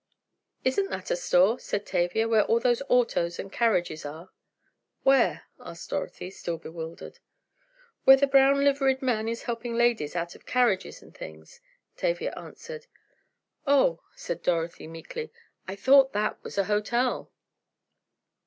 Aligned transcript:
"Isn't 0.63 0.89
that 0.89 1.11
a 1.11 1.15
store," 1.15 1.59
said 1.59 1.85
Tavia, 1.85 2.27
"where 2.27 2.43
all 2.45 2.59
those 2.59 2.81
autos 2.89 3.37
and 3.37 3.51
carriages 3.53 4.03
are?" 4.03 4.31
"Where?" 5.03 5.43
asked 5.59 5.91
Dorothy, 5.91 6.31
still 6.31 6.57
bewildered. 6.57 7.19
"Where 8.05 8.17
the 8.17 8.25
brown 8.25 8.63
liveried 8.63 9.03
man 9.03 9.27
is 9.27 9.43
helping 9.43 9.75
ladies 9.75 10.15
out 10.15 10.33
of 10.33 10.47
carriages 10.47 11.03
and 11.03 11.15
things," 11.15 11.61
Tavia 11.97 12.31
answered. 12.35 12.87
"Oh," 13.67 14.01
said 14.15 14.41
Dorothy 14.41 14.87
meekly, 14.87 15.31
"I 15.67 15.75
thought 15.75 16.13
that 16.13 16.43
was 16.43 16.57
a 16.57 16.63
hotel!" 16.63 17.31